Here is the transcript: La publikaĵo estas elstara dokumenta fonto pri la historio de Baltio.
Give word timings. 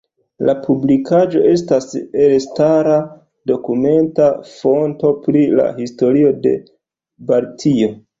La 0.49 0.53
publikaĵo 0.67 1.41
estas 1.49 1.83
elstara 2.27 2.95
dokumenta 3.51 4.29
fonto 4.53 5.13
pri 5.27 5.45
la 5.61 5.67
historio 5.81 6.33
de 6.47 6.55
Baltio. 7.29 7.91